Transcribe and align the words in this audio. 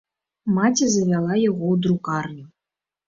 Маці 0.55 0.87
завяла 0.95 1.37
яго 1.49 1.61
ў 1.61 1.75
друкарню. 1.85 2.45